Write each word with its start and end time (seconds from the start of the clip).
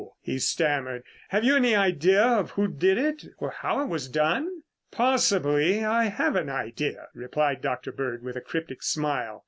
he 0.23 0.39
stammered. 0.39 1.03
"Have 1.29 1.43
you 1.43 1.55
any 1.55 1.75
idea 1.75 2.23
of 2.23 2.49
who 2.49 2.67
did 2.67 2.97
it, 2.97 3.23
or 3.37 3.51
how 3.51 3.83
it 3.83 3.85
was 3.85 4.07
done?" 4.09 4.63
"Possibly 4.89 5.85
I 5.85 6.05
have 6.05 6.35
an 6.35 6.49
idea," 6.49 7.09
replied 7.13 7.61
Dr. 7.61 7.91
Bird 7.91 8.23
with 8.23 8.35
a 8.35 8.41
cryptic 8.41 8.81
smile. 8.81 9.39